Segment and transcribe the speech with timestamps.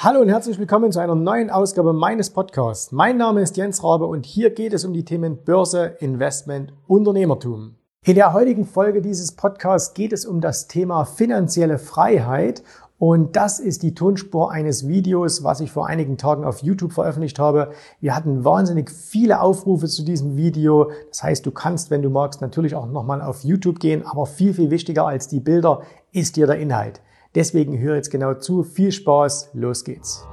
[0.00, 2.92] Hallo und herzlich willkommen zu einer neuen Ausgabe meines Podcasts.
[2.92, 7.74] Mein Name ist Jens Rabe und hier geht es um die Themen Börse, Investment, Unternehmertum.
[8.04, 12.62] In der heutigen Folge dieses Podcasts geht es um das Thema finanzielle Freiheit
[12.98, 17.40] und das ist die Tonspur eines Videos, was ich vor einigen Tagen auf YouTube veröffentlicht
[17.40, 17.72] habe.
[18.00, 20.92] Wir hatten wahnsinnig viele Aufrufe zu diesem Video.
[21.08, 24.54] Das heißt, du kannst, wenn du magst, natürlich auch nochmal auf YouTube gehen, aber viel,
[24.54, 27.00] viel wichtiger als die Bilder ist dir der Inhalt.
[27.38, 28.64] Deswegen hör jetzt genau zu.
[28.64, 30.26] Viel Spaß, los geht's.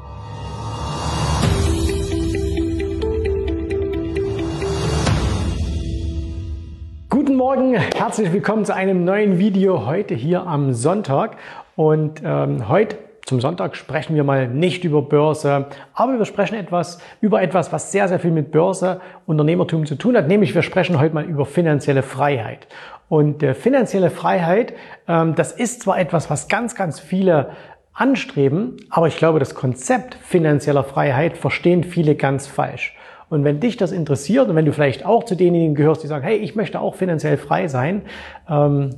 [7.12, 11.38] Guten Morgen, herzlich willkommen zu einem neuen Video heute hier am Sonntag.
[11.76, 15.66] Und ähm, heute zum Sonntag sprechen wir mal nicht über Börse,
[15.96, 20.16] aber wir sprechen etwas über etwas, was sehr, sehr viel mit Börse, Unternehmertum zu tun
[20.16, 22.68] hat, nämlich wir sprechen heute mal über finanzielle Freiheit.
[23.10, 24.74] Und äh, finanzielle Freiheit,
[25.08, 27.50] ähm, das ist zwar etwas, was ganz, ganz viele
[27.94, 32.96] anstreben, aber ich glaube, das Konzept finanzieller Freiheit verstehen viele ganz falsch.
[33.30, 36.24] Und wenn dich das interessiert und wenn du vielleicht auch zu denjenigen gehörst, die sagen,
[36.24, 38.04] hey, ich möchte auch finanziell frei sein,
[38.48, 38.92] ähm,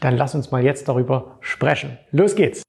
[0.00, 1.98] dann lass uns mal jetzt darüber sprechen.
[2.12, 2.62] Los geht's!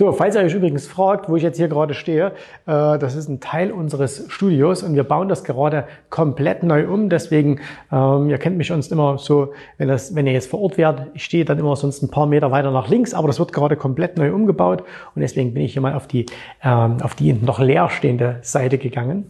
[0.00, 2.28] So, falls ihr euch übrigens fragt, wo ich jetzt hier gerade stehe,
[2.64, 7.10] äh, das ist ein Teil unseres Studios und wir bauen das gerade komplett neu um.
[7.10, 7.60] Deswegen,
[7.92, 11.08] ähm, ihr kennt mich sonst immer so, wenn, das, wenn ihr jetzt vor Ort wärt,
[11.12, 13.76] ich stehe dann immer sonst ein paar Meter weiter nach links, aber das wird gerade
[13.76, 14.84] komplett neu umgebaut
[15.14, 16.24] und deswegen bin ich hier mal auf die,
[16.64, 19.26] ähm, auf die noch leerstehende Seite gegangen.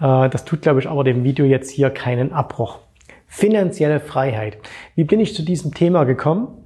[0.00, 2.78] Äh, das tut, glaube ich, aber dem Video jetzt hier keinen Abbruch.
[3.26, 4.56] Finanzielle Freiheit.
[4.94, 6.63] Wie bin ich zu diesem Thema gekommen?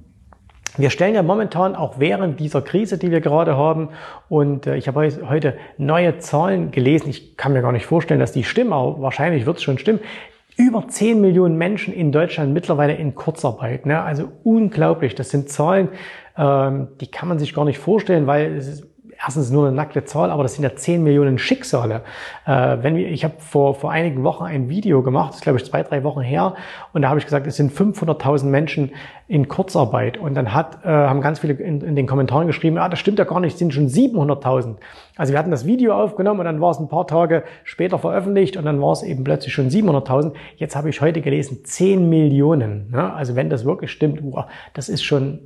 [0.79, 3.89] Wir stellen ja momentan auch während dieser Krise, die wir gerade haben,
[4.29, 8.31] und äh, ich habe heute neue Zahlen gelesen, ich kann mir gar nicht vorstellen, dass
[8.31, 9.99] die stimmen, aber wahrscheinlich wird es schon stimmen,
[10.55, 13.85] über 10 Millionen Menschen in Deutschland mittlerweile in Kurzarbeit.
[13.85, 14.01] Ne?
[14.01, 15.89] Also unglaublich, das sind Zahlen,
[16.37, 18.88] ähm, die kann man sich gar nicht vorstellen, weil es ist
[19.23, 22.01] erstens nur eine nackte Zahl, aber das sind ja 10 Millionen Schicksale.
[22.45, 25.59] Äh, wenn wir, ich habe vor, vor einigen Wochen ein Video gemacht, das ist glaube
[25.59, 26.55] ich zwei, drei Wochen her,
[26.93, 28.91] und da habe ich gesagt, es sind 500.000 Menschen
[29.27, 30.17] in Kurzarbeit.
[30.17, 33.19] Und dann hat, äh, haben ganz viele in, in den Kommentaren geschrieben, ja, das stimmt
[33.19, 34.75] ja gar nicht, es sind schon 700.000.
[35.17, 38.57] Also wir hatten das Video aufgenommen und dann war es ein paar Tage später veröffentlicht
[38.57, 40.31] und dann war es eben plötzlich schon 700.000.
[40.55, 42.89] Jetzt habe ich heute gelesen, 10 Millionen.
[42.89, 43.13] Ne?
[43.13, 45.39] Also wenn das wirklich stimmt, wow, das ist schon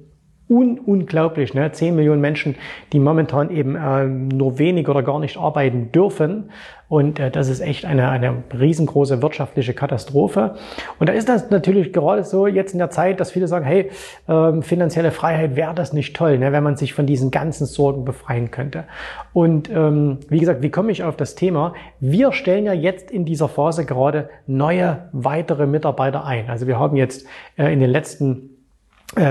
[0.50, 1.54] un unglaublich.
[1.54, 1.72] Ne?
[1.72, 2.56] 10 Millionen Menschen,
[2.92, 6.50] die momentan eben äh, nur wenig oder gar nicht arbeiten dürfen.
[6.90, 10.56] Und äh, das ist echt eine, eine riesengroße wirtschaftliche Katastrophe.
[11.00, 13.90] Und da ist das natürlich gerade so jetzt in der Zeit, dass viele sagen, hey,
[14.28, 18.06] ähm, finanzielle Freiheit wäre das nicht toll, ne, wenn man sich von diesen ganzen Sorgen
[18.06, 18.84] befreien könnte.
[19.32, 21.74] Und ähm, wie gesagt, wie komme ich auf das Thema?
[22.00, 26.50] Wir stellen ja jetzt in dieser Phase gerade neue, weitere Mitarbeiter ein.
[26.50, 27.26] Also wir haben jetzt
[27.58, 28.53] äh, in den letzten äh,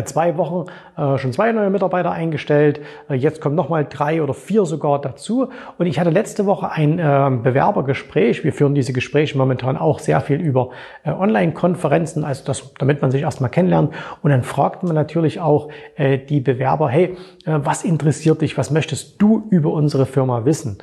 [0.05, 0.67] zwei Wochen
[0.97, 2.81] äh, schon zwei neue Mitarbeiter eingestellt.
[3.09, 5.49] Äh, jetzt kommen nochmal drei oder vier sogar dazu.
[5.79, 8.45] Und ich hatte letzte Woche ein äh, Bewerbergespräch.
[8.45, 10.71] Wir führen diese Gespräche momentan auch sehr viel über
[11.05, 13.93] äh, Online-Konferenzen, also das, damit man sich erstmal kennenlernt.
[14.23, 18.57] Und dann fragt man natürlich auch äh, die Bewerber, hey, was interessiert dich?
[18.57, 20.79] Was möchtest du über unsere Firma wissen?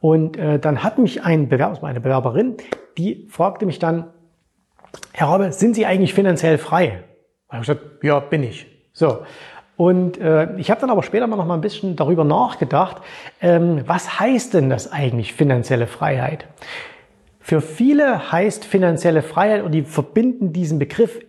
[0.00, 2.56] Und dann hat mich ein Bewerber, eine Bewerberin,
[2.98, 4.06] die fragte mich dann,
[5.12, 7.02] Herr Rabe, sind Sie eigentlich finanziell frei?
[7.48, 8.66] Da habe gesagt, ja, bin ich.
[8.92, 9.20] So.
[9.76, 13.02] Und äh, ich habe dann aber später mal noch mal ein bisschen darüber nachgedacht,
[13.40, 16.46] ähm, was heißt denn das eigentlich finanzielle Freiheit?
[17.40, 21.20] Für viele heißt finanzielle Freiheit und die verbinden diesen Begriff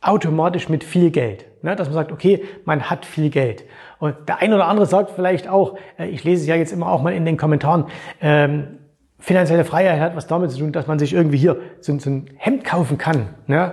[0.00, 1.46] automatisch mit viel Geld.
[1.62, 1.76] Ne?
[1.76, 3.64] Dass man sagt, okay, man hat viel Geld.
[3.98, 6.90] Und der eine oder andere sagt vielleicht auch, äh, ich lese es ja jetzt immer
[6.90, 7.86] auch mal in den Kommentaren,
[8.20, 8.78] ähm,
[9.18, 12.28] finanzielle Freiheit hat was damit zu tun, dass man sich irgendwie hier so, so ein
[12.36, 13.28] Hemd kaufen kann.
[13.46, 13.72] Ne?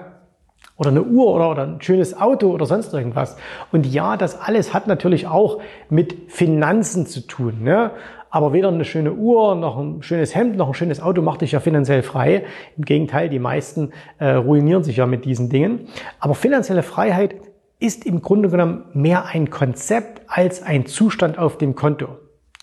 [0.78, 3.38] Oder eine Uhr oder, oder ein schönes Auto oder sonst irgendwas.
[3.72, 5.60] Und ja, das alles hat natürlich auch
[5.90, 7.64] mit Finanzen zu tun.
[7.64, 7.92] Ne?
[8.30, 11.52] Aber weder eine schöne Uhr, noch ein schönes Hemd, noch ein schönes Auto macht dich
[11.52, 12.46] ja finanziell frei.
[12.78, 15.88] Im Gegenteil, die meisten äh, ruinieren sich ja mit diesen Dingen.
[16.20, 17.36] Aber finanzielle Freiheit
[17.80, 22.08] ist im Grunde genommen mehr ein Konzept als ein Zustand auf dem Konto.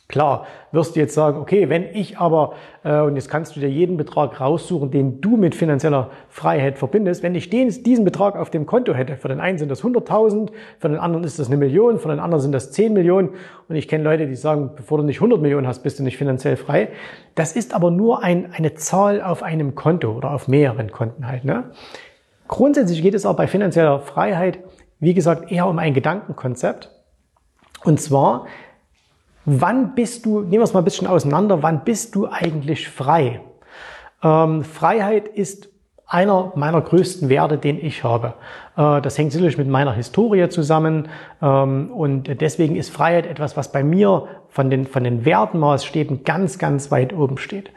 [0.08, 3.68] Klar, wirst du jetzt sagen, okay, wenn ich aber, äh, und jetzt kannst du dir
[3.68, 8.48] jeden Betrag raussuchen, den du mit finanzieller Freiheit verbindest, wenn ich den, diesen Betrag auf
[8.48, 11.58] dem Konto hätte, für den einen sind das 100.000, für den anderen ist das eine
[11.58, 13.34] Million, für den anderen sind das 10 Millionen
[13.68, 16.16] und ich kenne Leute, die sagen, bevor du nicht 100 Millionen hast, bist du nicht
[16.16, 16.88] finanziell frei.
[17.34, 21.44] Das ist aber nur ein, eine Zahl auf einem Konto oder auf mehreren Konten halt.
[21.44, 21.64] Ne?
[22.48, 24.60] Grundsätzlich geht es auch bei finanzieller Freiheit,
[25.00, 26.94] wie gesagt, eher um ein Gedankenkonzept.
[27.84, 28.46] Und zwar,
[29.48, 33.40] wann bist du, nehmen wir es mal ein bisschen auseinander, wann bist du eigentlich frei?
[34.22, 35.70] Ähm, Freiheit ist
[36.06, 38.34] einer meiner größten Werte, den ich habe.
[38.76, 41.08] Äh, das hängt sicherlich mit meiner Historie zusammen
[41.42, 46.58] ähm, und deswegen ist Freiheit etwas, was bei mir von den, von den Wertmaßstäben ganz,
[46.58, 47.70] ganz weit oben steht.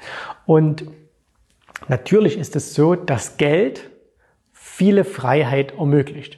[0.45, 0.85] Und
[1.87, 3.89] natürlich ist es so, dass Geld
[4.51, 6.37] viele Freiheit ermöglicht.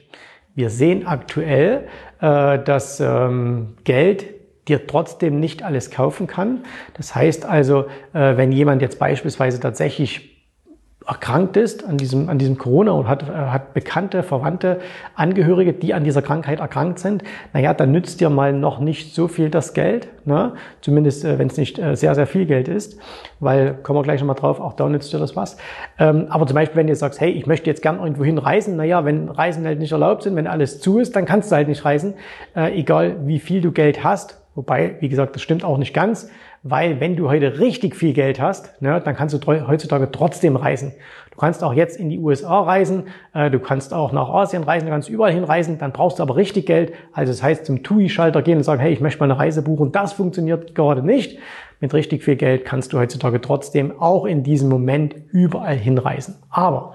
[0.54, 1.88] Wir sehen aktuell,
[2.20, 6.64] äh, dass ähm, Geld dir trotzdem nicht alles kaufen kann.
[6.94, 10.34] Das heißt also, äh, wenn jemand jetzt beispielsweise tatsächlich
[11.06, 14.80] erkrankt ist an diesem, an diesem Corona und hat, äh, hat bekannte, verwandte
[15.14, 17.22] Angehörige, die an dieser Krankheit erkrankt sind,
[17.52, 20.54] naja, dann nützt dir mal noch nicht so viel das Geld, ne?
[20.80, 22.98] zumindest äh, wenn es nicht äh, sehr, sehr viel Geld ist,
[23.38, 25.58] weil, kommen wir gleich nochmal drauf, auch da nützt dir das was.
[25.98, 28.76] Ähm, aber zum Beispiel, wenn du sagst, hey, ich möchte jetzt gern irgendwo hin reisen,
[28.76, 31.68] naja, wenn Reisen halt nicht erlaubt sind, wenn alles zu ist, dann kannst du halt
[31.68, 32.14] nicht reisen,
[32.56, 36.28] äh, egal wie viel du Geld hast, wobei, wie gesagt, das stimmt auch nicht ganz,
[36.62, 40.94] weil wenn du heute richtig viel Geld hast, ne, dann kannst du heutzutage trotzdem reisen.
[41.30, 44.86] Du kannst auch jetzt in die USA reisen, äh, du kannst auch nach Asien reisen,
[44.86, 46.92] du kannst überall hinreisen, dann brauchst du aber richtig Geld.
[47.12, 49.90] Also das heißt zum TUI-Schalter gehen und sagen, hey, ich möchte mal eine Reise buchen.
[49.90, 51.38] Das funktioniert gerade nicht.
[51.80, 56.36] Mit richtig viel Geld kannst du heutzutage trotzdem auch in diesem Moment überall hinreisen.
[56.50, 56.94] Aber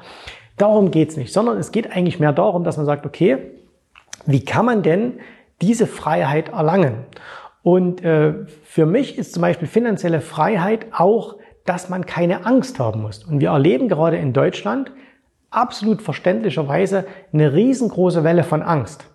[0.57, 3.37] darum geht's nicht, sondern es geht eigentlich mehr darum, dass man sagt, okay,
[4.25, 5.19] wie kann man denn
[5.61, 7.05] diese Freiheit erlangen?
[7.63, 8.33] Und äh,
[8.63, 13.23] für mich ist zum Beispiel finanzielle Freiheit auch, dass man keine Angst haben muss.
[13.23, 14.91] Und wir erleben gerade in Deutschland
[15.51, 19.05] absolut verständlicherweise eine riesengroße Welle von Angst.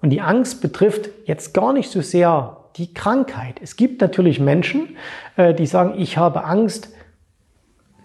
[0.00, 3.60] Und die Angst betrifft jetzt gar nicht so sehr die Krankheit.
[3.60, 4.96] Es gibt natürlich Menschen,
[5.36, 6.94] äh, die sagen, ich habe Angst,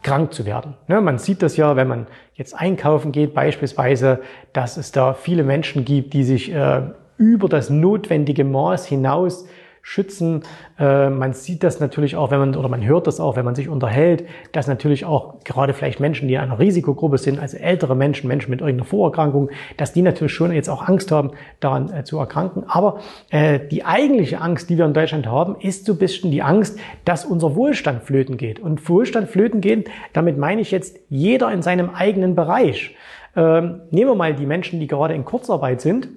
[0.04, 0.76] krank zu werden.
[0.88, 4.22] Ne, man sieht das ja, wenn man jetzt einkaufen geht, beispielsweise,
[4.54, 6.82] dass es da viele Menschen gibt, die sich äh,
[7.18, 9.48] über das notwendige Maß hinaus
[9.88, 10.44] schützen.
[10.78, 13.56] Äh, man sieht das natürlich auch, wenn man, oder man hört das auch, wenn man
[13.56, 17.96] sich unterhält, dass natürlich auch gerade vielleicht Menschen, die in einer Risikogruppe sind, also ältere
[17.96, 21.32] Menschen, Menschen mit irgendeiner Vorerkrankung, dass die natürlich schon jetzt auch Angst haben,
[21.62, 22.66] daran äh, zu erkranken.
[22.68, 23.00] Aber
[23.30, 26.78] äh, die eigentliche Angst, die wir in Deutschland haben, ist so ein bisschen die Angst,
[27.06, 28.60] dass unser Wohlstand flöten geht.
[28.60, 32.94] Und Wohlstand flöten geht, damit meine ich jetzt jeder in seinem eigenen Bereich.
[33.38, 36.10] Ähm, nehmen wir mal die Menschen, die gerade in Kurzarbeit sind.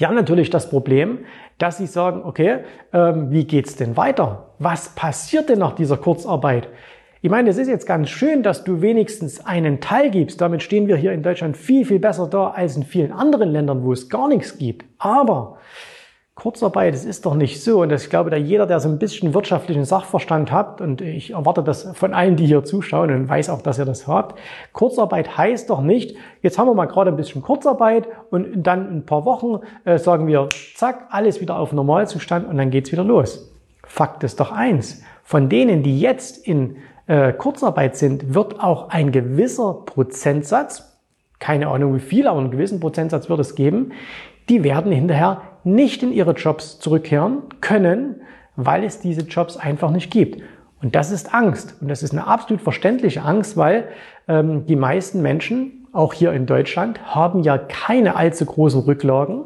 [0.00, 1.18] Die haben natürlich das Problem,
[1.60, 2.58] dass sie sagen, okay,
[2.92, 4.50] ähm, wie geht's denn weiter?
[4.58, 6.68] Was passiert denn nach dieser Kurzarbeit?
[7.22, 10.40] Ich meine, es ist jetzt ganz schön, dass du wenigstens einen Teil gibst.
[10.40, 13.84] Damit stehen wir hier in Deutschland viel, viel besser da als in vielen anderen Ländern,
[13.84, 14.86] wo es gar nichts gibt.
[14.98, 15.58] Aber
[16.40, 17.82] Kurzarbeit, es ist doch nicht so.
[17.82, 21.62] Und ich glaube, da jeder, der so ein bisschen wirtschaftlichen Sachverstand hat, und ich erwarte
[21.62, 24.38] das von allen, die hier zuschauen und weiß auch, dass ihr das habt,
[24.72, 29.04] Kurzarbeit heißt doch nicht, jetzt haben wir mal gerade ein bisschen Kurzarbeit und dann ein
[29.04, 33.52] paar Wochen äh, sagen wir, zack, alles wieder auf Normalzustand und dann geht's wieder los.
[33.84, 36.76] Fakt ist doch eins, von denen, die jetzt in
[37.06, 40.98] äh, Kurzarbeit sind, wird auch ein gewisser Prozentsatz,
[41.38, 43.92] keine Ahnung wie viel, aber einen gewissen Prozentsatz wird es geben,
[44.48, 48.22] die werden hinterher nicht in ihre Jobs zurückkehren können,
[48.56, 50.42] weil es diese Jobs einfach nicht gibt.
[50.82, 51.76] Und das ist Angst.
[51.80, 53.88] Und das ist eine absolut verständliche Angst, weil
[54.28, 59.44] ähm, die meisten Menschen, auch hier in Deutschland, haben ja keine allzu großen Rücklagen.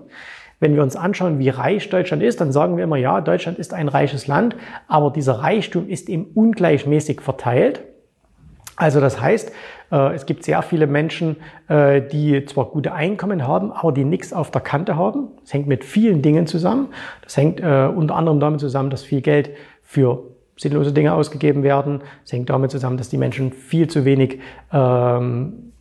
[0.60, 3.74] Wenn wir uns anschauen, wie reich Deutschland ist, dann sagen wir immer, ja, Deutschland ist
[3.74, 4.56] ein reiches Land,
[4.86, 7.82] aber dieser Reichtum ist eben ungleichmäßig verteilt.
[8.76, 9.52] Also das heißt,
[9.92, 11.36] äh, es gibt sehr viele Menschen,
[11.68, 15.28] äh, die zwar gute Einkommen haben, aber die nichts auf der Kante haben.
[15.42, 16.88] Das hängt mit vielen Dingen zusammen.
[17.22, 19.50] Das hängt äh, unter anderem damit zusammen, dass viel Geld
[19.82, 20.24] für
[20.56, 22.02] sinnlose Dinge ausgegeben werden.
[22.24, 24.40] Es hängt damit zusammen, dass die Menschen viel zu wenig
[24.72, 25.72] ähm,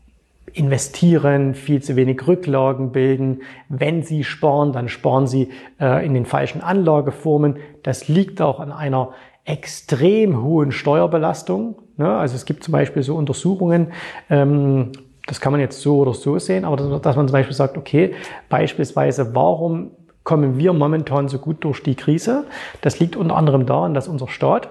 [0.52, 3.42] investieren, viel zu wenig Rücklagen bilden.
[3.70, 7.58] Wenn sie sparen, dann sparen sie äh, in den falschen Anlageformen.
[7.82, 9.14] Das liegt auch an einer
[9.46, 11.76] extrem hohen Steuerbelastung.
[11.98, 12.10] Ne?
[12.10, 13.92] Also es gibt zum Beispiel so Untersuchungen,
[14.30, 14.92] ähm,
[15.26, 18.14] das kann man jetzt so oder so sehen, aber dass, man zum Beispiel sagt, okay,
[18.50, 19.92] beispielsweise, warum
[20.24, 22.46] kommen wir momentan so gut durch die Krise?
[22.82, 24.70] Das liegt unter anderem daran, dass unser Staat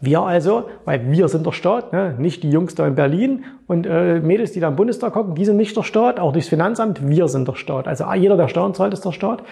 [0.00, 2.14] wir also, weil wir sind der Staat, ne?
[2.18, 5.44] nicht die Jungs da in Berlin und äh, Mädels, die da im Bundestag gucken, die
[5.44, 7.88] sind nicht der Staat, auch das Finanzamt, wir sind der Staat.
[7.88, 9.42] Also jeder, der Steuern zahlt, ist der Staat.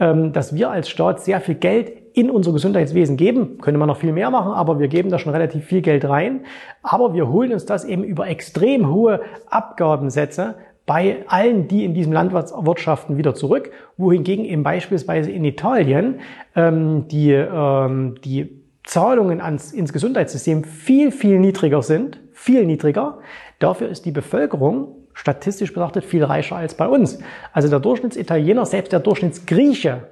[0.00, 3.96] Ähm, dass wir als Staat sehr viel Geld in unser Gesundheitswesen geben, könnte man noch
[3.96, 6.46] viel mehr machen, aber wir geben da schon relativ viel Geld rein.
[6.82, 10.54] Aber wir holen uns das eben über extrem hohe Abgabensätze
[10.86, 16.20] bei allen, die in diesem Land wirtschaften, wieder zurück, wohingegen eben beispielsweise in Italien
[16.54, 23.18] ähm, die, ähm, die Zahlungen ans, ins Gesundheitssystem viel, viel niedriger sind, viel niedriger.
[23.58, 27.18] Dafür ist die Bevölkerung statistisch betrachtet viel reicher als bei uns.
[27.52, 30.02] Also der Durchschnittsitaliener, selbst der Durchschnittsgrieche,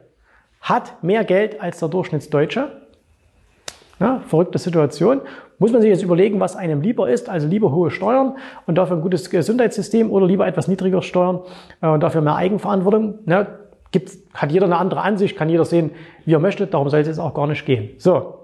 [0.62, 2.70] hat mehr Geld als der Durchschnittsdeutsche.
[4.00, 5.20] Ja, verrückte Situation.
[5.58, 8.96] Muss man sich jetzt überlegen, was einem lieber ist, also lieber hohe Steuern und dafür
[8.96, 11.40] ein gutes Gesundheitssystem oder lieber etwas niedrigere Steuern
[11.82, 13.20] äh, und dafür mehr Eigenverantwortung.
[13.26, 13.46] Ja,
[13.92, 15.92] gibt's, hat jeder eine andere Ansicht, kann jeder sehen,
[16.24, 17.90] wie er möchte, darum soll es jetzt auch gar nicht gehen.
[17.98, 18.38] So.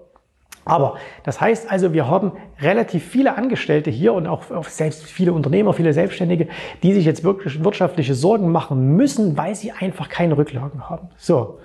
[0.64, 5.32] Aber das heißt also, wir haben relativ viele Angestellte hier und auch, auch selbst viele
[5.32, 6.48] Unternehmer, viele Selbstständige,
[6.82, 11.08] die sich jetzt wirklich wirtschaftliche Sorgen machen müssen, weil sie einfach keine Rücklagen haben.
[11.16, 11.58] So.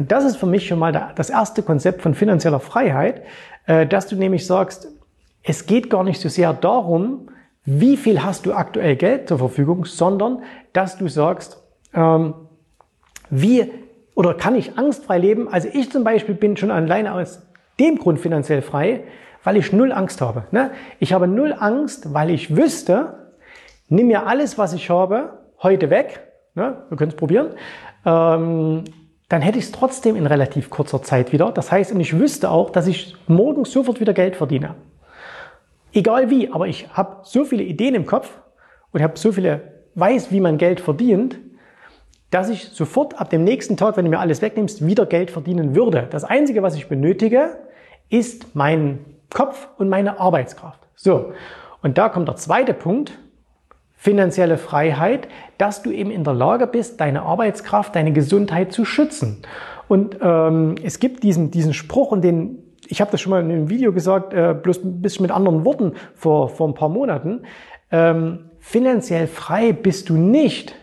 [0.00, 3.20] Und das ist für mich schon mal das erste Konzept von finanzieller Freiheit,
[3.66, 4.88] äh, dass du nämlich sagst,
[5.42, 7.28] es geht gar nicht so sehr darum,
[7.66, 10.42] wie viel hast du aktuell Geld zur Verfügung, sondern
[10.72, 12.32] dass du sagst, ähm,
[13.28, 13.70] wie
[14.14, 15.52] oder kann ich angstfrei leben?
[15.52, 17.42] Also ich zum Beispiel bin schon alleine aus
[17.78, 19.04] dem Grund finanziell frei,
[19.44, 20.44] weil ich null Angst habe.
[20.50, 20.70] Ne?
[20.98, 23.34] Ich habe null Angst, weil ich wüsste,
[23.90, 26.22] nimm mir alles, was ich habe, heute weg.
[26.54, 26.84] Ne?
[26.88, 27.50] Wir können es probieren.
[28.06, 28.84] Ähm,
[29.30, 31.52] dann hätte ich es trotzdem in relativ kurzer Zeit wieder.
[31.52, 34.74] Das heißt, und ich wüsste auch, dass ich morgen sofort wieder Geld verdiene.
[35.92, 38.40] Egal wie, aber ich habe so viele Ideen im Kopf
[38.90, 41.38] und habe so viele, weiß, wie man Geld verdient,
[42.32, 45.76] dass ich sofort ab dem nächsten Tag, wenn du mir alles wegnimmst, wieder Geld verdienen
[45.76, 46.08] würde.
[46.10, 47.56] Das Einzige, was ich benötige,
[48.08, 48.98] ist mein
[49.32, 50.80] Kopf und meine Arbeitskraft.
[50.96, 51.32] So,
[51.82, 53.16] und da kommt der zweite Punkt,
[54.00, 55.28] finanzielle Freiheit,
[55.58, 59.42] dass du eben in der Lage bist, deine Arbeitskraft, deine Gesundheit zu schützen.
[59.88, 63.50] Und ähm, es gibt diesen, diesen Spruch, und den, ich habe das schon mal in
[63.50, 67.42] einem Video gesagt, äh, bloß ein bisschen mit anderen Worten vor, vor ein paar Monaten.
[67.92, 70.74] Ähm, finanziell frei bist du nicht,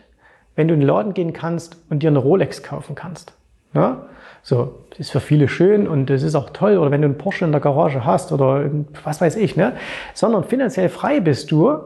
[0.56, 3.34] wenn du in den Laden gehen kannst und dir eine Rolex kaufen kannst.
[3.74, 4.06] Ja?
[4.44, 7.18] So, das ist für viele schön und es ist auch toll, oder wenn du einen
[7.18, 8.70] Porsche in der Garage hast oder
[9.04, 9.74] was weiß ich, ne?
[10.14, 11.80] Sondern finanziell frei bist du,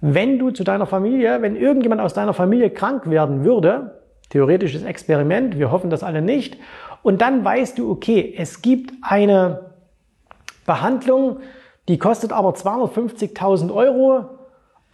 [0.00, 5.58] wenn du zu deiner Familie, wenn irgendjemand aus deiner Familie krank werden würde, theoretisches Experiment,
[5.58, 6.56] wir hoffen das alle nicht,
[7.02, 9.72] und dann weißt du, okay, es gibt eine
[10.66, 11.38] Behandlung,
[11.88, 14.26] die kostet aber 250.000 Euro,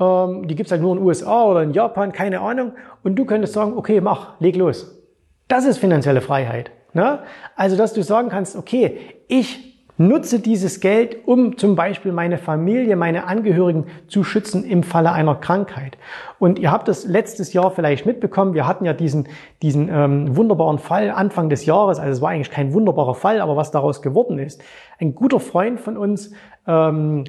[0.00, 3.24] ähm, die gibt's halt nur in den USA oder in Japan, keine Ahnung, und du
[3.24, 5.02] könntest sagen, okay, mach, leg los.
[5.48, 6.70] Das ist finanzielle Freiheit.
[6.94, 7.18] Ne?
[7.56, 12.96] Also, dass du sagen kannst, okay, ich Nutze dieses Geld, um zum Beispiel meine Familie,
[12.96, 15.96] meine Angehörigen zu schützen im Falle einer Krankheit.
[16.40, 18.54] Und ihr habt das letztes Jahr vielleicht mitbekommen.
[18.54, 19.28] Wir hatten ja diesen,
[19.62, 22.00] diesen ähm, wunderbaren Fall Anfang des Jahres.
[22.00, 24.60] Also es war eigentlich kein wunderbarer Fall, aber was daraus geworden ist.
[24.98, 26.32] Ein guter Freund von uns,
[26.66, 27.24] ähm,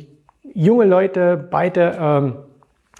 [0.53, 2.33] junge Leute, beide ähm,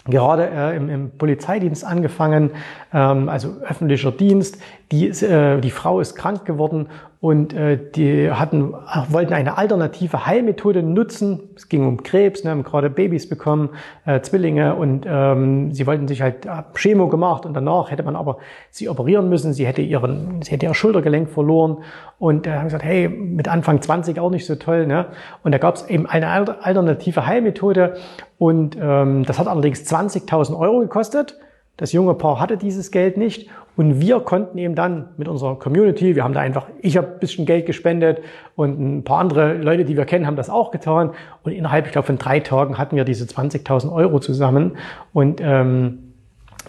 [0.07, 2.51] gerade äh, im, im, Polizeidienst angefangen,
[3.00, 4.58] also öffentlicher Dienst.
[4.92, 6.88] Die, äh, die Frau ist krank geworden
[7.20, 8.74] und äh, die hatten,
[9.10, 11.40] wollten eine alternative Heilmethode nutzen.
[11.56, 13.70] Es ging um Krebs, ne, haben gerade Babys bekommen,
[14.06, 18.38] äh, Zwillinge und ähm, sie wollten sich halt Chemo gemacht und danach hätte man aber
[18.70, 19.54] sie operieren müssen.
[19.54, 21.80] Sie hätte ihren, sie hätte ihr Schultergelenk verloren
[22.20, 24.86] und äh, haben gesagt, hey, mit Anfang 20 auch nicht so toll.
[24.86, 25.08] Ne?
[25.44, 27.96] Und da gab es eben eine alternative Heilmethode
[28.38, 31.40] und ähm, das hat allerdings 20.000 Euro gekostet.
[31.77, 36.15] Das junge Paar hatte dieses Geld nicht und wir konnten eben dann mit unserer Community,
[36.15, 38.22] wir haben da einfach, ich habe ein bisschen Geld gespendet
[38.55, 41.12] und ein paar andere Leute, die wir kennen, haben das auch getan
[41.44, 44.77] und innerhalb, ich glaube, von drei Tagen hatten wir diese 20.000 Euro zusammen
[45.12, 46.13] und ähm,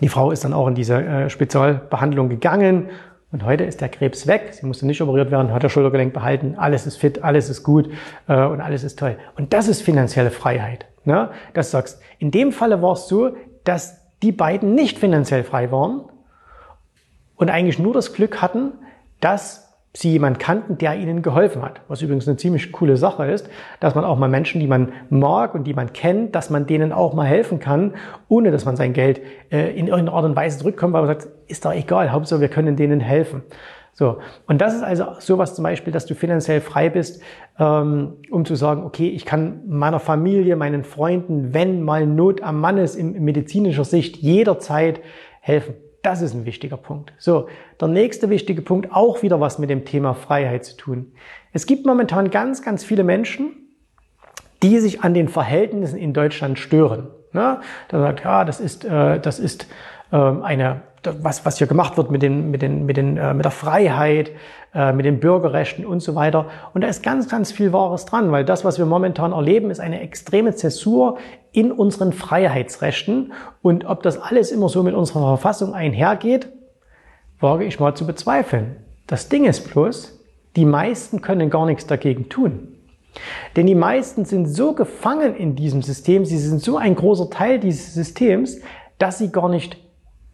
[0.01, 2.89] die Frau ist dann auch in diese äh, Spezialbehandlung gegangen
[3.33, 4.51] und heute ist der Krebs weg.
[4.53, 6.55] Sie musste nicht operiert werden, hat das Schultergelenk behalten.
[6.57, 7.89] Alles ist fit, alles ist gut
[8.29, 9.17] äh, und alles ist toll.
[9.37, 10.87] Und das ist finanzielle Freiheit.
[11.05, 11.31] Ne?
[11.55, 15.71] Dass du sagst, in dem Falle war es so, dass die beiden nicht finanziell frei
[15.71, 16.03] waren
[17.37, 18.73] und eigentlich nur das Glück hatten,
[19.21, 21.81] dass sie jemanden kannten, der ihnen geholfen hat.
[21.89, 23.49] Was übrigens eine ziemlich coole Sache ist,
[23.81, 26.93] dass man auch mal Menschen, die man mag und die man kennt, dass man denen
[26.93, 27.95] auch mal helfen kann,
[28.29, 31.29] ohne dass man sein Geld äh, in irgendeiner Art und Weise zurückkommt, weil man sagt,
[31.47, 33.43] ist doch egal, Hauptsache wir können denen helfen.
[33.99, 37.23] So, und das ist also sowas zum Beispiel, dass du finanziell frei bist,
[37.59, 42.61] ähm, um zu sagen, okay, ich kann meiner Familie, meinen Freunden, wenn mal Not am
[42.61, 45.01] Mann ist, in medizinischer Sicht jederzeit
[45.41, 45.77] helfen.
[46.03, 47.15] Das ist ein wichtiger Punkt.
[47.17, 47.49] So,
[47.81, 51.13] der nächste wichtige Punkt, auch wieder was mit dem Thema Freiheit zu tun.
[51.55, 53.57] Es gibt momentan ganz, ganz viele Menschen,
[54.63, 57.09] die sich an den Verhältnissen in Deutschland stören.
[57.33, 57.61] Ne?
[57.89, 59.67] Da sagt, ja, das ist, äh, das ist
[60.13, 60.83] äh, eine
[61.21, 64.33] was, was hier gemacht wird mit, den, mit, den, mit, den, äh, mit der Freiheit,
[64.75, 66.47] äh, mit den Bürgerrechten und so weiter.
[66.75, 69.81] Und da ist ganz, ganz viel Wahres dran, weil das, was wir momentan erleben, ist
[69.81, 71.19] eine extreme Zäsur
[71.53, 73.33] in unseren Freiheitsrechten.
[73.63, 76.49] Und ob das alles immer so mit unserer Verfassung einhergeht,
[77.41, 78.77] wage ich mal zu bezweifeln.
[79.07, 80.19] Das Ding ist bloß,
[80.57, 82.77] die meisten können gar nichts dagegen tun.
[83.55, 87.59] Denn die meisten sind so gefangen in diesem System, sie sind so ein großer Teil
[87.59, 88.61] dieses Systems,
[88.99, 89.79] dass sie gar nicht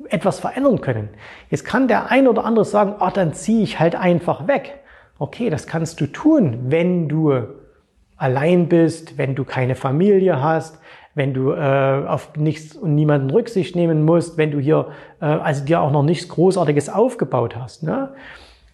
[0.09, 1.09] etwas verändern können.
[1.51, 4.81] Jetzt kann der ein oder andere sagen, oh, dann ziehe ich halt einfach weg.
[5.19, 7.33] Okay, das kannst du tun, wenn du
[8.17, 10.81] allein bist, wenn du keine Familie hast,
[11.15, 14.89] wenn du äh, auf nichts und niemanden Rücksicht nehmen musst, wenn du hier
[15.21, 17.83] äh, also dir auch noch nichts Großartiges aufgebaut hast.
[17.83, 18.11] Ne?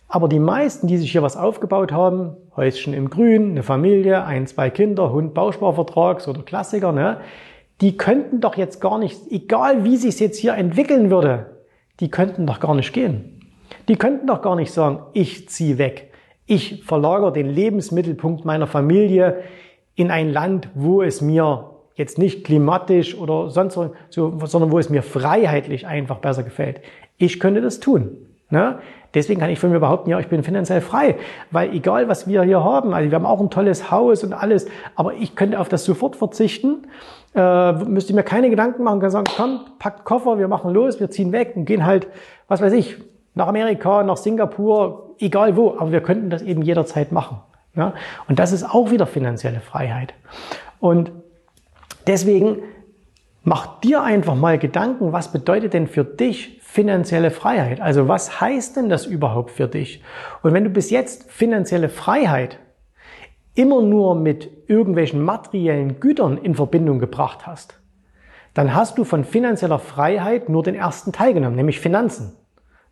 [0.08, 4.47] Aber die meisten, die sich hier was aufgebaut haben, Häuschen im Grün, eine Familie, ein,
[4.47, 7.18] zwei Kinder, Hund, Bausparvertrags oder Klassiker, ne?
[7.80, 11.58] Die könnten doch jetzt gar nicht, egal wie sich jetzt hier entwickeln würde,
[12.00, 13.40] die könnten doch gar nicht gehen.
[13.88, 16.12] Die könnten doch gar nicht sagen, ich ziehe weg.
[16.47, 19.42] Ich verlagere den Lebensmittelpunkt meiner Familie
[19.94, 24.88] in ein Land, wo es mir jetzt nicht klimatisch oder sonst so, sondern wo es
[24.88, 26.80] mir freiheitlich einfach besser gefällt.
[27.16, 28.16] Ich könnte das tun.
[28.50, 28.78] Ne?
[29.15, 31.17] Deswegen kann ich von mir behaupten, ja, ich bin finanziell frei,
[31.50, 34.67] weil egal was wir hier haben, also wir haben auch ein tolles Haus und alles,
[34.97, 36.87] aber ich könnte auf das sofort verzichten,
[37.35, 41.11] äh, müsste mir keine Gedanken machen, kann sagen, komm, packt Koffer, wir machen los, wir
[41.11, 42.07] ziehen weg und gehen halt,
[42.49, 42.97] was weiß ich,
[43.35, 47.41] nach Amerika, nach Singapur, egal wo, aber wir könnten das eben jederzeit machen.
[47.75, 47.95] Ja?
[48.29, 50.12] Und das ist auch wieder finanzielle Freiheit.
[50.81, 51.12] Und
[52.07, 52.59] deswegen
[53.49, 57.81] mach dir einfach mal Gedanken, was bedeutet denn für dich finanzielle Freiheit?
[57.81, 60.02] Also was heißt denn das überhaupt für dich?
[60.43, 62.59] Und wenn du bis jetzt finanzielle Freiheit
[63.55, 67.81] immer nur mit irgendwelchen materiellen Gütern in Verbindung gebracht hast,
[68.52, 72.37] dann hast du von finanzieller Freiheit nur den ersten Teil genommen, nämlich Finanzen.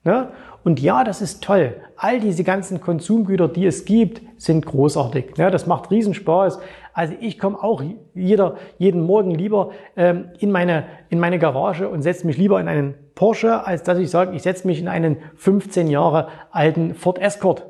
[0.06, 0.28] Ne?
[0.62, 1.74] Und ja, das ist toll.
[1.96, 5.36] All diese ganzen Konsumgüter, die es gibt, sind großartig.
[5.36, 5.50] Ne?
[5.50, 6.60] Das macht Riesenspaß.
[6.94, 7.82] Also ich komme auch
[8.14, 12.68] jeder, jeden Morgen lieber ähm, in, meine, in meine Garage und setze mich lieber in
[12.68, 17.18] einen Porsche, als dass ich sage, ich setze mich in einen 15 Jahre alten Ford
[17.18, 17.66] Escort.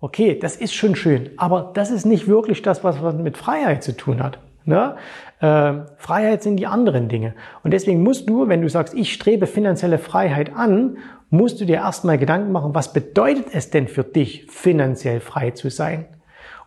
[0.00, 3.96] Okay, das ist schon schön, aber das ist nicht wirklich das, was, mit Freiheit zu
[3.96, 4.38] tun hat.
[4.64, 4.94] Ne?
[5.40, 7.34] Äh, Freiheit sind die anderen Dinge.
[7.64, 10.98] Und deswegen musst du, wenn du sagst, ich strebe finanzielle Freiheit an,
[11.30, 15.70] musst du dir erstmal Gedanken machen, was bedeutet es denn für dich, finanziell frei zu
[15.70, 16.06] sein?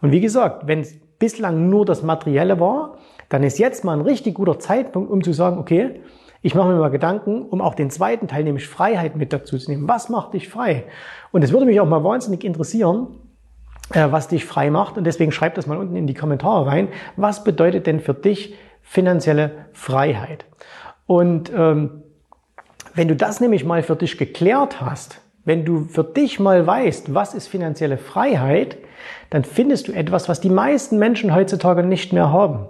[0.02, 2.98] Und wie gesagt, wenn es bislang nur das Materielle war,
[3.30, 6.02] dann ist jetzt mal ein richtig guter Zeitpunkt, um zu sagen, okay,
[6.42, 9.72] ich mache mir mal Gedanken, um auch den zweiten Teil, nämlich Freiheit mit dazu zu
[9.72, 9.88] nehmen.
[9.88, 10.84] Was macht dich frei?
[11.32, 13.08] Und es würde mich auch mal wahnsinnig interessieren,
[13.94, 14.98] äh, was dich frei macht.
[14.98, 16.90] Und deswegen schreib das mal unten in die Kommentare rein.
[17.16, 20.46] Was bedeutet denn für dich finanzielle Freiheit?
[21.06, 22.03] Und ähm,
[22.94, 27.14] wenn du das nämlich mal für dich geklärt hast, wenn du für dich mal weißt,
[27.14, 28.78] was ist finanzielle Freiheit,
[29.30, 32.68] dann findest du etwas, was die meisten Menschen heutzutage nicht mehr haben.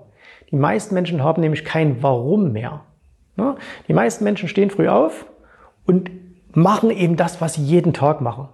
[0.49, 2.81] Die meisten Menschen haben nämlich kein Warum mehr.
[3.87, 5.25] Die meisten Menschen stehen früh auf
[5.85, 6.11] und
[6.55, 8.49] machen eben das, was sie jeden Tag machen.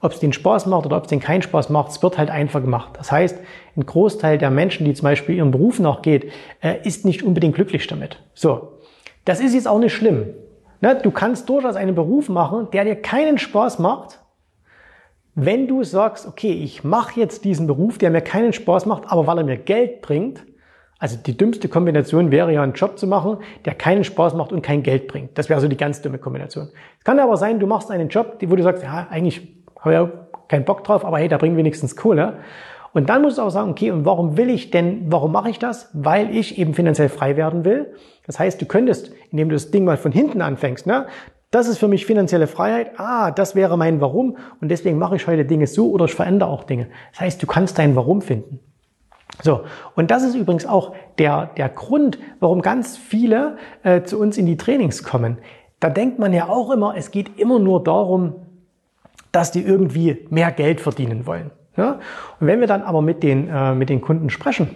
[0.00, 2.30] Ob es denen Spaß macht oder ob es denen keinen Spaß macht, es wird halt
[2.30, 2.92] einfach gemacht.
[2.94, 3.38] Das heißt,
[3.76, 7.86] ein Großteil der Menschen, die zum Beispiel ihrem Beruf nachgeht, äh, ist nicht unbedingt glücklich
[7.86, 8.22] damit.
[8.32, 8.78] So.
[9.26, 10.30] Das ist jetzt auch nicht schlimm.
[10.80, 14.20] Ne, du kannst durchaus einen Beruf machen, der dir keinen Spaß macht,
[15.34, 19.26] wenn du sagst, okay, ich mache jetzt diesen Beruf, der mir keinen Spaß macht, aber
[19.26, 20.44] weil er mir Geld bringt.
[20.98, 24.60] Also die dümmste Kombination wäre ja einen Job zu machen, der keinen Spaß macht und
[24.60, 25.38] kein Geld bringt.
[25.38, 26.68] Das wäre so die ganz dumme Kombination.
[26.98, 30.00] Es kann aber sein, du machst einen Job, wo du sagst, ja, eigentlich habe ich
[30.00, 30.10] ja
[30.48, 32.38] keinen Bock drauf, aber hey, da bringt wenigstens Kohle.
[32.92, 35.58] Und dann musst du auch sagen, okay, und warum will ich denn, warum mache ich
[35.58, 35.90] das?
[35.92, 37.94] Weil ich eben finanziell frei werden will.
[38.26, 41.06] Das heißt, du könntest, indem du das Ding mal von hinten anfängst, ne?
[41.52, 42.92] Das ist für mich finanzielle Freiheit.
[42.98, 44.36] Ah, das wäre mein Warum.
[44.60, 46.86] Und deswegen mache ich heute Dinge so oder ich verändere auch Dinge.
[47.10, 48.60] Das heißt, du kannst dein Warum finden.
[49.42, 49.62] So,
[49.96, 54.46] und das ist übrigens auch der, der Grund, warum ganz viele äh, zu uns in
[54.46, 55.38] die Trainings kommen.
[55.80, 58.34] Da denkt man ja auch immer, es geht immer nur darum,
[59.32, 61.50] dass die irgendwie mehr Geld verdienen wollen.
[61.76, 62.00] Ja?
[62.40, 64.74] Und wenn wir dann aber mit den, äh, mit den Kunden sprechen,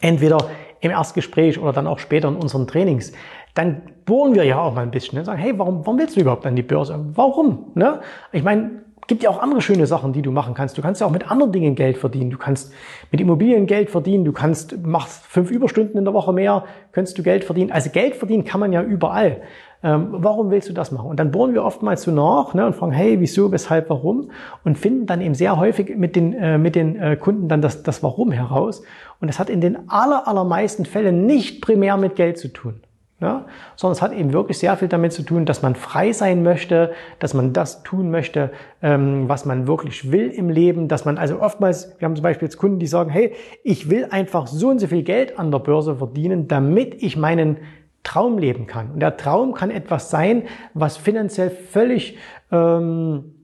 [0.00, 0.38] entweder
[0.80, 3.12] im Erstgespräch oder dann auch später in unseren Trainings,
[3.54, 5.18] dann bohren wir ja auch mal ein bisschen.
[5.18, 5.24] Ne?
[5.24, 6.98] Sagen, hey, warum, warum willst du überhaupt an die Börse?
[7.14, 7.70] Warum?
[7.74, 8.00] Ne?
[8.32, 10.76] Ich meine, gibt ja auch andere schöne Sachen, die du machen kannst.
[10.78, 12.30] Du kannst ja auch mit anderen Dingen Geld verdienen.
[12.30, 12.72] Du kannst
[13.10, 14.24] mit Immobilien Geld verdienen.
[14.24, 17.70] Du kannst, machst fünf Überstunden in der Woche mehr, kannst du Geld verdienen.
[17.70, 19.42] Also Geld verdienen kann man ja überall.
[19.84, 21.10] Ähm, warum willst du das machen?
[21.10, 24.30] Und dann bohren wir oftmals so nach ne, und fragen, hey, wieso, weshalb, warum?
[24.64, 27.82] Und finden dann eben sehr häufig mit den, äh, mit den äh, Kunden dann das,
[27.82, 28.82] das Warum heraus.
[29.20, 32.80] Und das hat in den aller, allermeisten Fällen nicht primär mit Geld zu tun.
[33.20, 33.44] Ja,
[33.76, 36.92] sondern es hat eben wirklich sehr viel damit zu tun, dass man frei sein möchte,
[37.20, 38.50] dass man das tun möchte,
[38.82, 42.46] ähm, was man wirklich will im Leben, dass man also oftmals, wir haben zum Beispiel
[42.46, 45.60] jetzt Kunden, die sagen, hey, ich will einfach so und so viel Geld an der
[45.60, 47.58] Börse verdienen, damit ich meinen
[48.04, 48.92] Traum leben kann.
[48.92, 52.16] Und der Traum kann etwas sein, was finanziell völlig
[52.52, 53.34] ähm,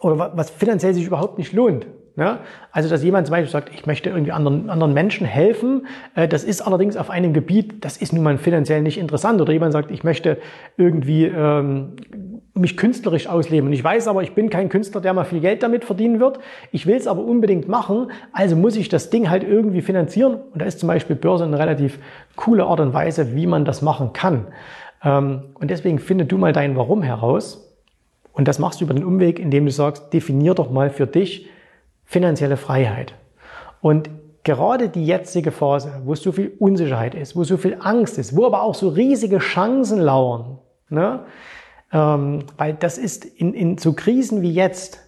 [0.00, 1.86] oder was finanziell sich überhaupt nicht lohnt.
[2.16, 2.40] Ja?
[2.72, 6.44] Also, dass jemand zum Beispiel sagt, ich möchte irgendwie anderen, anderen Menschen helfen, äh, das
[6.44, 9.40] ist allerdings auf einem Gebiet, das ist nun mal finanziell nicht interessant.
[9.40, 10.38] Oder jemand sagt, ich möchte
[10.76, 11.92] irgendwie ähm,
[12.58, 13.68] mich künstlerisch ausleben.
[13.68, 16.38] Und ich weiß aber, ich bin kein Künstler, der mal viel Geld damit verdienen wird.
[16.72, 20.34] Ich will es aber unbedingt machen, also muss ich das Ding halt irgendwie finanzieren.
[20.52, 21.98] Und da ist zum Beispiel Börse eine relativ
[22.36, 24.46] coole Art und Weise, wie man das machen kann.
[25.04, 27.62] Ähm, und deswegen finde du mal dein Warum heraus.
[28.32, 31.48] Und das machst du über den Umweg, indem du sagst, definier doch mal für dich,
[32.04, 33.14] finanzielle Freiheit.
[33.80, 34.10] Und
[34.44, 38.46] gerade die jetzige Phase, wo so viel Unsicherheit ist, wo so viel Angst ist, wo
[38.46, 41.20] aber auch so riesige Chancen lauern, ne?
[41.92, 45.00] Ähm, weil das ist in, in so Krisen wie jetzt,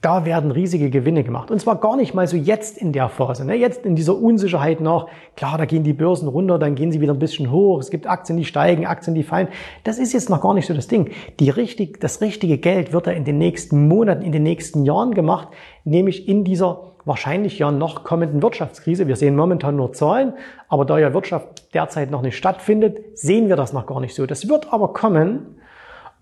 [0.00, 1.50] da werden riesige Gewinne gemacht.
[1.50, 3.46] Und zwar gar nicht mal so jetzt in der Phase.
[3.46, 3.54] Ne?
[3.54, 7.14] Jetzt in dieser Unsicherheit noch, klar, da gehen die Börsen runter, dann gehen sie wieder
[7.14, 7.80] ein bisschen hoch.
[7.80, 9.48] Es gibt Aktien, die steigen, Aktien, die fallen.
[9.82, 11.10] Das ist jetzt noch gar nicht so das Ding.
[11.40, 15.14] Die richtig, das richtige Geld wird da in den nächsten Monaten, in den nächsten Jahren
[15.14, 15.48] gemacht,
[15.84, 19.08] nämlich in dieser wahrscheinlich ja noch kommenden Wirtschaftskrise.
[19.08, 20.34] Wir sehen momentan nur Zahlen,
[20.68, 24.26] aber da ja Wirtschaft derzeit noch nicht stattfindet, sehen wir das noch gar nicht so.
[24.26, 25.58] Das wird aber kommen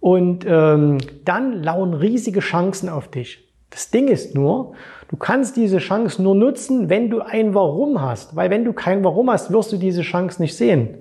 [0.00, 3.48] und ähm, dann lauern riesige Chancen auf dich.
[3.70, 4.74] Das Ding ist nur,
[5.08, 8.36] du kannst diese Chance nur nutzen, wenn du ein Warum hast.
[8.36, 10.98] Weil wenn du kein Warum hast, wirst du diese Chance nicht sehen.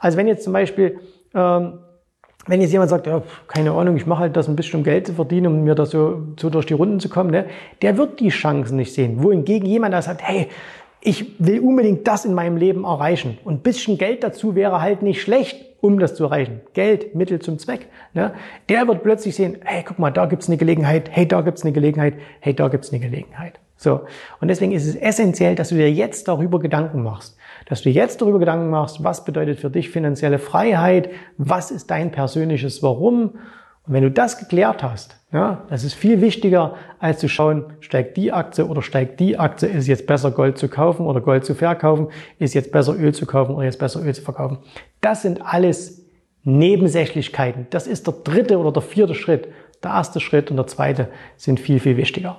[0.00, 0.98] Also wenn jetzt zum Beispiel,
[1.34, 1.78] ähm,
[2.46, 5.06] wenn jetzt jemand sagt, ja, keine Ahnung, ich mache halt das ein bisschen um Geld
[5.06, 7.46] zu verdienen, um mir das so, so durch die Runden zu kommen, ne,
[7.82, 9.22] der wird die Chancen nicht sehen.
[9.22, 10.48] Wohingegen jemand, der sagt, hey,
[11.02, 13.38] ich will unbedingt das in meinem Leben erreichen.
[13.44, 16.60] Und ein bisschen Geld dazu wäre halt nicht schlecht um das zu erreichen.
[16.74, 17.88] Geld, Mittel zum Zweck.
[18.12, 18.32] Ne?
[18.68, 21.72] Der wird plötzlich sehen, hey, guck mal, da gibt's eine Gelegenheit, hey, da gibt's eine
[21.72, 23.58] Gelegenheit, hey, da gibt's eine Gelegenheit.
[23.76, 24.00] So.
[24.40, 27.36] Und deswegen ist es essentiell, dass du dir jetzt darüber Gedanken machst.
[27.70, 32.10] Dass du jetzt darüber Gedanken machst, was bedeutet für dich finanzielle Freiheit, was ist dein
[32.10, 33.38] persönliches Warum.
[33.86, 38.16] Und wenn du das geklärt hast, ja, das ist viel wichtiger, als zu schauen, steigt
[38.16, 41.54] die Aktie oder steigt die Aktie, ist jetzt besser Gold zu kaufen oder Gold zu
[41.54, 42.08] verkaufen,
[42.40, 44.58] ist jetzt besser Öl zu kaufen oder jetzt besser Öl zu verkaufen.
[45.00, 46.04] Das sind alles
[46.42, 47.68] Nebensächlichkeiten.
[47.70, 49.46] Das ist der dritte oder der vierte Schritt.
[49.84, 52.38] Der erste Schritt und der zweite sind viel, viel wichtiger.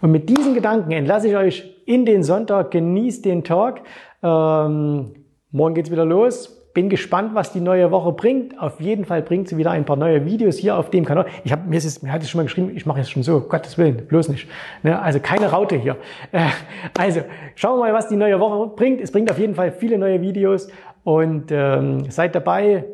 [0.00, 2.70] Und mit diesen Gedanken entlasse ich euch in den Sonntag.
[2.70, 3.80] Genießt den Tag.
[4.26, 5.12] Ähm,
[5.52, 6.52] morgen geht's wieder los.
[6.74, 8.60] Bin gespannt, was die neue Woche bringt.
[8.60, 11.26] Auf jeden Fall bringt sie wieder ein paar neue Videos hier auf dem Kanal.
[11.44, 13.40] Ich habe mir, ist, mir hat es schon mal geschrieben, ich mache es schon so,
[13.40, 14.46] Gottes Willen, bloß nicht.
[14.82, 15.00] Ne?
[15.00, 15.96] Also keine Raute hier.
[16.32, 16.48] Äh,
[16.98, 17.22] also
[17.54, 19.00] schauen wir mal, was die neue Woche bringt.
[19.00, 20.68] Es bringt auf jeden Fall viele neue Videos
[21.04, 22.84] und ähm, seid dabei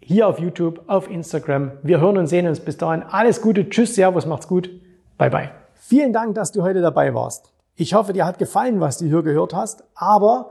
[0.00, 1.72] hier auf YouTube, auf Instagram.
[1.82, 3.02] Wir hören und sehen uns bis dahin.
[3.02, 4.68] Alles Gute, tschüss, Servus, macht's gut,
[5.16, 5.50] bye bye.
[5.74, 7.54] Vielen Dank, dass du heute dabei warst.
[7.76, 10.50] Ich hoffe, dir hat gefallen, was du hier gehört hast, aber